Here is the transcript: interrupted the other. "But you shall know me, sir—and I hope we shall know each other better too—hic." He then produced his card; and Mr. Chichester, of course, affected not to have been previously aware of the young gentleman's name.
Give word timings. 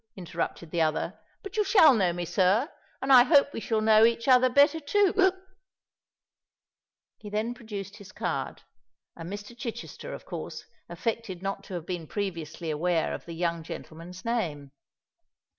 interrupted 0.15 0.71
the 0.71 0.81
other. 0.81 1.19
"But 1.43 1.57
you 1.57 1.63
shall 1.63 1.93
know 1.93 2.11
me, 2.11 2.25
sir—and 2.25 3.13
I 3.13 3.21
hope 3.21 3.53
we 3.53 3.59
shall 3.59 3.81
know 3.81 4.03
each 4.03 4.27
other 4.27 4.49
better 4.49 4.79
too—hic." 4.79 5.35
He 7.19 7.29
then 7.29 7.53
produced 7.53 7.97
his 7.97 8.11
card; 8.11 8.63
and 9.15 9.31
Mr. 9.31 9.55
Chichester, 9.55 10.11
of 10.11 10.25
course, 10.25 10.65
affected 10.89 11.43
not 11.43 11.63
to 11.65 11.75
have 11.75 11.85
been 11.85 12.07
previously 12.07 12.71
aware 12.71 13.13
of 13.13 13.25
the 13.25 13.33
young 13.35 13.61
gentleman's 13.61 14.25
name. 14.25 14.71